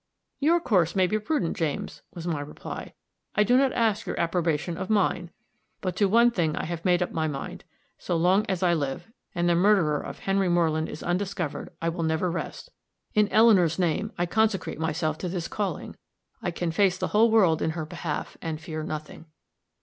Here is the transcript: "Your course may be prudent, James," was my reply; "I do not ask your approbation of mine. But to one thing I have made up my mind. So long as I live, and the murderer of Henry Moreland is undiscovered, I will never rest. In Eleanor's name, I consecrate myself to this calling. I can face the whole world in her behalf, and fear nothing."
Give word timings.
"Your 0.39 0.59
course 0.59 0.95
may 0.95 1.05
be 1.05 1.19
prudent, 1.19 1.55
James," 1.55 2.01
was 2.11 2.25
my 2.25 2.39
reply; 2.39 2.95
"I 3.35 3.43
do 3.43 3.55
not 3.55 3.71
ask 3.73 4.07
your 4.07 4.19
approbation 4.19 4.75
of 4.75 4.89
mine. 4.89 5.29
But 5.79 5.95
to 5.97 6.05
one 6.09 6.31
thing 6.31 6.55
I 6.55 6.63
have 6.65 6.83
made 6.83 7.03
up 7.03 7.11
my 7.11 7.27
mind. 7.27 7.65
So 7.99 8.17
long 8.17 8.43
as 8.49 8.63
I 8.63 8.73
live, 8.73 9.11
and 9.35 9.47
the 9.47 9.53
murderer 9.53 10.01
of 10.01 10.17
Henry 10.17 10.49
Moreland 10.49 10.89
is 10.89 11.03
undiscovered, 11.03 11.69
I 11.83 11.89
will 11.89 12.01
never 12.01 12.31
rest. 12.31 12.71
In 13.13 13.27
Eleanor's 13.31 13.77
name, 13.77 14.11
I 14.17 14.25
consecrate 14.25 14.79
myself 14.79 15.19
to 15.19 15.29
this 15.29 15.47
calling. 15.47 15.95
I 16.41 16.49
can 16.49 16.71
face 16.71 16.97
the 16.97 17.09
whole 17.09 17.29
world 17.29 17.61
in 17.61 17.69
her 17.77 17.85
behalf, 17.85 18.37
and 18.41 18.59
fear 18.59 18.81
nothing." 18.81 19.25